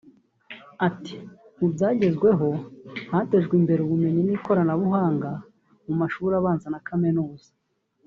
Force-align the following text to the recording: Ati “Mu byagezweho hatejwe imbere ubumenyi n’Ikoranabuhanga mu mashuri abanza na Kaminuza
Ati 0.87 1.17
“Mu 1.57 1.67
byagezweho 1.73 2.47
hatejwe 3.11 3.53
imbere 3.59 3.79
ubumenyi 3.83 4.21
n’Ikoranabuhanga 4.25 5.31
mu 5.85 5.93
mashuri 5.99 6.33
abanza 6.39 6.67
na 6.71 6.81
Kaminuza 6.87 7.49